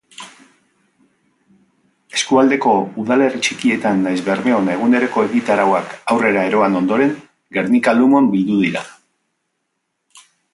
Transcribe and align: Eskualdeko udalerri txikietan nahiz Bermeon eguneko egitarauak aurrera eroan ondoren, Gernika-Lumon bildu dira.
Eskualdeko 2.19 2.71
udalerri 3.03 3.41
txikietan 3.47 4.01
nahiz 4.05 4.23
Bermeon 4.29 4.71
eguneko 4.77 5.27
egitarauak 5.27 5.93
aurrera 6.15 6.47
eroan 6.53 6.79
ondoren, 6.81 7.13
Gernika-Lumon 7.59 8.31
bildu 8.33 8.59
dira. 8.65 8.83